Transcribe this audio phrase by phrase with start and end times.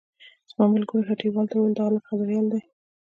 [0.49, 2.61] زما ملګرو هټيوالو ته وويل دا هلک خبريال دی.